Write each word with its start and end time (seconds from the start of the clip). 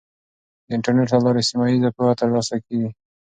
د 0.67 0.69
انټرنیټ 0.75 1.07
له 1.13 1.19
لارې 1.25 1.41
سیمه 1.49 1.65
ییزه 1.71 1.89
پوهه 1.95 2.13
ترلاسه 2.21 2.55
کیږي. 2.65 2.89